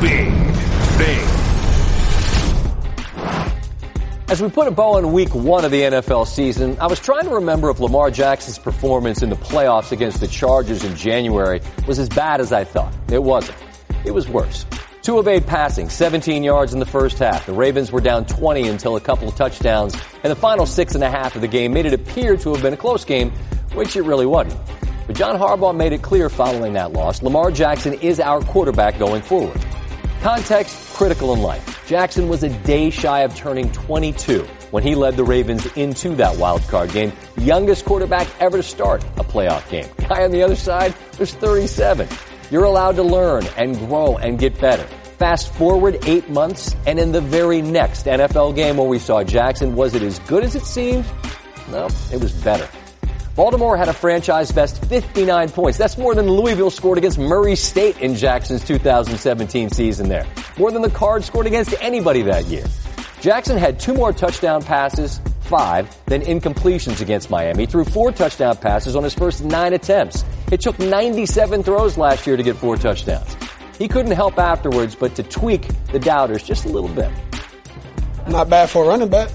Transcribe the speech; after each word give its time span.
Big 0.00 0.32
Thing. 0.98 1.28
As 4.28 4.42
we 4.42 4.48
put 4.48 4.66
a 4.66 4.70
bow 4.72 4.94
on 4.96 5.12
week 5.12 5.34
one 5.34 5.64
of 5.64 5.70
the 5.70 5.82
NFL 5.82 6.26
season, 6.26 6.76
I 6.80 6.86
was 6.86 6.98
trying 6.98 7.24
to 7.24 7.30
remember 7.30 7.70
if 7.70 7.78
Lamar 7.78 8.10
Jackson's 8.10 8.58
performance 8.58 9.22
in 9.22 9.30
the 9.30 9.36
playoffs 9.36 9.92
against 9.92 10.20
the 10.20 10.26
Chargers 10.26 10.84
in 10.84 10.96
January 10.96 11.60
was 11.86 11.98
as 11.98 12.08
bad 12.08 12.40
as 12.40 12.52
I 12.52 12.64
thought. 12.64 12.92
It 13.10 13.22
wasn't. 13.22 13.56
It 14.04 14.10
was 14.10 14.28
worse. 14.28 14.66
Two 15.02 15.18
of 15.18 15.28
eight 15.28 15.46
passing, 15.46 15.88
17 15.88 16.42
yards 16.42 16.74
in 16.74 16.80
the 16.80 16.86
first 16.86 17.20
half. 17.20 17.46
The 17.46 17.52
Ravens 17.52 17.92
were 17.92 18.00
down 18.00 18.26
20 18.26 18.66
until 18.66 18.96
a 18.96 19.00
couple 19.00 19.28
of 19.28 19.36
touchdowns, 19.36 19.94
and 20.24 20.30
the 20.32 20.36
final 20.36 20.66
six 20.66 20.96
and 20.96 21.04
a 21.04 21.10
half 21.10 21.36
of 21.36 21.40
the 21.40 21.48
game 21.48 21.72
made 21.72 21.86
it 21.86 21.94
appear 21.94 22.36
to 22.36 22.52
have 22.52 22.62
been 22.62 22.74
a 22.74 22.76
close 22.76 23.04
game, 23.04 23.30
which 23.74 23.94
it 23.94 24.02
really 24.02 24.26
wasn't. 24.26 24.60
But 25.06 25.14
John 25.14 25.38
Harbaugh 25.38 25.76
made 25.76 25.92
it 25.92 26.02
clear 26.02 26.28
following 26.28 26.72
that 26.72 26.92
loss, 26.92 27.22
Lamar 27.22 27.52
Jackson 27.52 27.94
is 27.94 28.18
our 28.18 28.40
quarterback 28.40 28.98
going 28.98 29.22
forward. 29.22 29.64
Context 30.22 30.94
critical 30.94 31.32
in 31.32 31.40
life. 31.40 31.86
Jackson 31.86 32.28
was 32.28 32.42
a 32.42 32.48
day 32.64 32.90
shy 32.90 33.20
of 33.20 33.34
turning 33.36 33.70
22 33.72 34.42
when 34.70 34.82
he 34.82 34.94
led 34.94 35.16
the 35.16 35.24
Ravens 35.24 35.66
into 35.76 36.14
that 36.16 36.36
wild 36.36 36.62
card 36.62 36.90
game, 36.90 37.12
youngest 37.38 37.84
quarterback 37.84 38.26
ever 38.40 38.56
to 38.56 38.62
start 38.62 39.04
a 39.16 39.24
playoff 39.24 39.68
game. 39.70 39.86
Guy 40.08 40.24
on 40.24 40.30
the 40.30 40.42
other 40.42 40.56
side 40.56 40.94
was 41.18 41.32
37. 41.34 42.08
You're 42.50 42.64
allowed 42.64 42.96
to 42.96 43.02
learn 43.02 43.44
and 43.56 43.78
grow 43.78 44.16
and 44.16 44.38
get 44.38 44.60
better. 44.60 44.84
Fast 45.18 45.52
forward 45.54 45.98
eight 46.06 46.28
months, 46.28 46.74
and 46.86 46.98
in 46.98 47.12
the 47.12 47.20
very 47.20 47.62
next 47.62 48.06
NFL 48.06 48.54
game 48.54 48.76
where 48.76 48.88
we 48.88 48.98
saw 48.98 49.22
Jackson, 49.24 49.74
was 49.74 49.94
it 49.94 50.02
as 50.02 50.18
good 50.20 50.44
as 50.44 50.54
it 50.54 50.62
seemed? 50.64 51.06
No, 51.70 51.88
it 52.12 52.20
was 52.20 52.32
better. 52.32 52.68
Baltimore 53.36 53.76
had 53.76 53.90
a 53.90 53.92
franchise 53.92 54.50
best 54.50 54.82
59 54.86 55.50
points. 55.50 55.76
That's 55.76 55.98
more 55.98 56.14
than 56.14 56.26
Louisville 56.26 56.70
scored 56.70 56.96
against 56.96 57.18
Murray 57.18 57.54
State 57.54 57.98
in 57.98 58.14
Jackson's 58.14 58.64
2017 58.64 59.68
season 59.68 60.08
there. 60.08 60.26
More 60.56 60.72
than 60.72 60.80
the 60.80 60.88
Cards 60.88 61.26
scored 61.26 61.46
against 61.46 61.74
anybody 61.82 62.22
that 62.22 62.46
year. 62.46 62.64
Jackson 63.20 63.58
had 63.58 63.78
two 63.78 63.92
more 63.92 64.10
touchdown 64.10 64.62
passes, 64.62 65.20
five, 65.42 65.94
than 66.06 66.22
incompletions 66.22 67.02
against 67.02 67.28
Miami, 67.28 67.66
threw 67.66 67.84
four 67.84 68.10
touchdown 68.10 68.56
passes 68.56 68.96
on 68.96 69.04
his 69.04 69.12
first 69.12 69.44
nine 69.44 69.74
attempts. 69.74 70.24
It 70.50 70.62
took 70.62 70.78
97 70.78 71.62
throws 71.62 71.98
last 71.98 72.26
year 72.26 72.38
to 72.38 72.42
get 72.42 72.56
four 72.56 72.78
touchdowns. 72.78 73.36
He 73.78 73.86
couldn't 73.86 74.12
help 74.12 74.38
afterwards 74.38 74.94
but 74.94 75.14
to 75.16 75.22
tweak 75.22 75.68
the 75.92 75.98
doubters 75.98 76.42
just 76.42 76.64
a 76.64 76.68
little 76.68 76.88
bit. 76.88 77.10
Not 78.28 78.48
bad 78.48 78.70
for 78.70 78.84
a 78.84 78.88
running 78.88 79.10
back. 79.10 79.28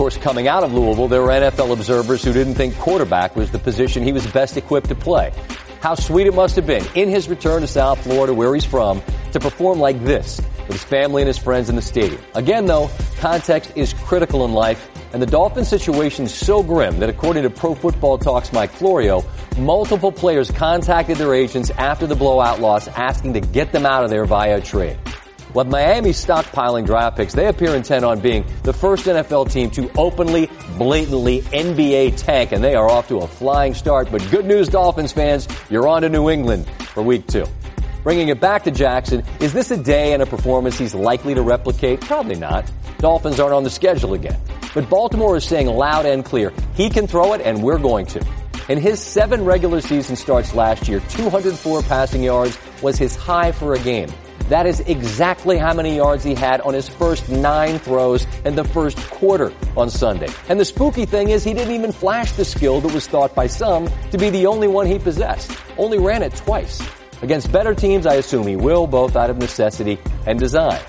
Course, 0.00 0.16
coming 0.16 0.48
out 0.48 0.64
of 0.64 0.72
Louisville, 0.72 1.08
there 1.08 1.20
were 1.20 1.28
NFL 1.28 1.74
observers 1.74 2.24
who 2.24 2.32
didn't 2.32 2.54
think 2.54 2.74
quarterback 2.78 3.36
was 3.36 3.50
the 3.50 3.58
position 3.58 4.02
he 4.02 4.12
was 4.12 4.26
best 4.28 4.56
equipped 4.56 4.88
to 4.88 4.94
play. 4.94 5.30
How 5.82 5.94
sweet 5.94 6.26
it 6.26 6.32
must 6.32 6.56
have 6.56 6.66
been 6.66 6.82
in 6.94 7.10
his 7.10 7.28
return 7.28 7.60
to 7.60 7.66
South 7.66 8.02
Florida, 8.02 8.32
where 8.32 8.54
he's 8.54 8.64
from, 8.64 9.02
to 9.32 9.38
perform 9.38 9.78
like 9.78 10.02
this 10.02 10.40
with 10.60 10.72
his 10.72 10.82
family 10.82 11.20
and 11.20 11.26
his 11.26 11.36
friends 11.36 11.68
in 11.68 11.76
the 11.76 11.82
stadium. 11.82 12.18
Again, 12.34 12.64
though, 12.64 12.88
context 13.18 13.72
is 13.76 13.92
critical 13.92 14.46
in 14.46 14.54
life, 14.54 14.88
and 15.12 15.20
the 15.20 15.26
Dolphins 15.26 15.68
situation 15.68 16.24
is 16.24 16.32
so 16.32 16.62
grim 16.62 16.98
that 17.00 17.10
according 17.10 17.42
to 17.42 17.50
Pro 17.50 17.74
Football 17.74 18.16
Talk's 18.16 18.54
Mike 18.54 18.70
Florio, 18.70 19.22
multiple 19.58 20.12
players 20.12 20.50
contacted 20.50 21.18
their 21.18 21.34
agents 21.34 21.68
after 21.72 22.06
the 22.06 22.16
blowout 22.16 22.58
loss 22.58 22.88
asking 22.88 23.34
to 23.34 23.40
get 23.42 23.70
them 23.70 23.84
out 23.84 24.02
of 24.02 24.08
there 24.08 24.24
via 24.24 24.62
trade. 24.62 24.96
With 25.52 25.66
Miami 25.66 26.10
stockpiling 26.10 26.86
draft 26.86 27.16
picks, 27.16 27.32
they 27.32 27.48
appear 27.48 27.74
intent 27.74 28.04
on 28.04 28.20
being 28.20 28.44
the 28.62 28.72
first 28.72 29.06
NFL 29.06 29.50
team 29.50 29.68
to 29.72 29.90
openly, 29.98 30.48
blatantly 30.78 31.42
NBA 31.42 32.16
tank, 32.16 32.52
and 32.52 32.62
they 32.62 32.76
are 32.76 32.88
off 32.88 33.08
to 33.08 33.18
a 33.18 33.26
flying 33.26 33.74
start. 33.74 34.12
But 34.12 34.24
good 34.30 34.46
news, 34.46 34.68
Dolphins 34.68 35.12
fans, 35.12 35.48
you're 35.68 35.88
on 35.88 36.02
to 36.02 36.08
New 36.08 36.30
England 36.30 36.68
for 36.94 37.02
week 37.02 37.26
two. 37.26 37.46
Bringing 38.04 38.28
it 38.28 38.40
back 38.40 38.62
to 38.64 38.70
Jackson, 38.70 39.24
is 39.40 39.52
this 39.52 39.72
a 39.72 39.76
day 39.76 40.12
and 40.12 40.22
a 40.22 40.26
performance 40.26 40.78
he's 40.78 40.94
likely 40.94 41.34
to 41.34 41.42
replicate? 41.42 42.00
Probably 42.00 42.36
not. 42.36 42.70
Dolphins 42.98 43.40
aren't 43.40 43.54
on 43.54 43.64
the 43.64 43.70
schedule 43.70 44.14
again. 44.14 44.40
But 44.72 44.88
Baltimore 44.88 45.36
is 45.36 45.44
saying 45.44 45.66
loud 45.66 46.06
and 46.06 46.24
clear, 46.24 46.52
he 46.74 46.88
can 46.88 47.08
throw 47.08 47.32
it 47.32 47.40
and 47.40 47.60
we're 47.60 47.78
going 47.78 48.06
to. 48.06 48.24
In 48.68 48.78
his 48.78 49.00
seven 49.00 49.44
regular 49.44 49.80
season 49.80 50.14
starts 50.14 50.54
last 50.54 50.86
year, 50.86 51.00
204 51.08 51.82
passing 51.82 52.22
yards 52.22 52.56
was 52.82 52.96
his 52.96 53.16
high 53.16 53.50
for 53.50 53.74
a 53.74 53.78
game. 53.80 54.08
That 54.50 54.66
is 54.66 54.80
exactly 54.80 55.58
how 55.58 55.72
many 55.74 55.94
yards 55.94 56.24
he 56.24 56.34
had 56.34 56.60
on 56.62 56.74
his 56.74 56.88
first 56.88 57.28
nine 57.28 57.78
throws 57.78 58.26
in 58.44 58.56
the 58.56 58.64
first 58.64 58.98
quarter 59.08 59.52
on 59.76 59.88
Sunday. 59.90 60.28
And 60.48 60.58
the 60.58 60.64
spooky 60.64 61.06
thing 61.06 61.30
is 61.30 61.44
he 61.44 61.54
didn't 61.54 61.72
even 61.72 61.92
flash 61.92 62.32
the 62.32 62.44
skill 62.44 62.80
that 62.80 62.92
was 62.92 63.06
thought 63.06 63.32
by 63.32 63.46
some 63.46 63.88
to 64.10 64.18
be 64.18 64.28
the 64.28 64.46
only 64.46 64.66
one 64.66 64.86
he 64.86 64.98
possessed. 64.98 65.56
Only 65.78 65.98
ran 65.98 66.24
it 66.24 66.34
twice. 66.34 66.82
Against 67.22 67.52
better 67.52 67.76
teams, 67.76 68.06
I 68.06 68.14
assume 68.14 68.44
he 68.44 68.56
will, 68.56 68.88
both 68.88 69.14
out 69.14 69.30
of 69.30 69.38
necessity 69.38 70.00
and 70.26 70.36
design. 70.36 70.82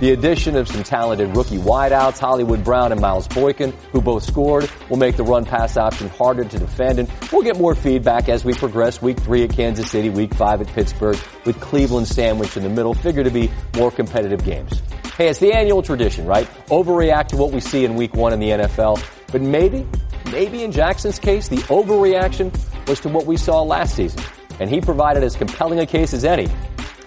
The 0.00 0.12
addition 0.12 0.54
of 0.54 0.68
some 0.68 0.84
talented 0.84 1.36
rookie 1.36 1.58
wideouts, 1.58 2.20
Hollywood 2.20 2.62
Brown 2.62 2.92
and 2.92 3.00
Miles 3.00 3.26
Boykin, 3.26 3.72
who 3.90 4.00
both 4.00 4.22
scored, 4.22 4.70
will 4.88 4.96
make 4.96 5.16
the 5.16 5.24
run 5.24 5.44
pass 5.44 5.76
option 5.76 6.08
harder 6.10 6.44
to 6.44 6.58
defend. 6.58 7.00
And 7.00 7.10
we'll 7.32 7.42
get 7.42 7.58
more 7.58 7.74
feedback 7.74 8.28
as 8.28 8.44
we 8.44 8.54
progress 8.54 9.02
week 9.02 9.18
three 9.18 9.42
at 9.42 9.50
Kansas 9.50 9.90
City, 9.90 10.08
week 10.08 10.34
five 10.34 10.60
at 10.60 10.68
Pittsburgh, 10.68 11.18
with 11.44 11.60
Cleveland 11.60 12.06
sandwiched 12.06 12.56
in 12.56 12.62
the 12.62 12.68
middle, 12.68 12.94
figure 12.94 13.24
to 13.24 13.30
be 13.30 13.50
more 13.74 13.90
competitive 13.90 14.44
games. 14.44 14.80
Hey, 15.16 15.26
it's 15.26 15.40
the 15.40 15.52
annual 15.52 15.82
tradition, 15.82 16.26
right? 16.26 16.48
Overreact 16.66 17.26
to 17.28 17.36
what 17.36 17.50
we 17.50 17.58
see 17.58 17.84
in 17.84 17.96
week 17.96 18.14
one 18.14 18.32
in 18.32 18.38
the 18.38 18.50
NFL. 18.50 19.04
But 19.32 19.42
maybe, 19.42 19.84
maybe 20.26 20.62
in 20.62 20.70
Jackson's 20.70 21.18
case, 21.18 21.48
the 21.48 21.56
overreaction 21.56 22.56
was 22.86 23.00
to 23.00 23.08
what 23.08 23.26
we 23.26 23.36
saw 23.36 23.62
last 23.62 23.96
season. 23.96 24.22
And 24.60 24.70
he 24.70 24.80
provided 24.80 25.24
as 25.24 25.34
compelling 25.34 25.80
a 25.80 25.86
case 25.86 26.14
as 26.14 26.24
any 26.24 26.46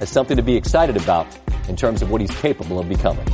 as 0.00 0.08
something 0.08 0.38
to 0.38 0.42
be 0.42 0.56
excited 0.56 0.96
about 0.96 1.26
in 1.68 1.76
terms 1.76 2.02
of 2.02 2.10
what 2.10 2.20
he's 2.20 2.30
capable 2.40 2.78
of 2.78 2.88
becoming. 2.88 3.26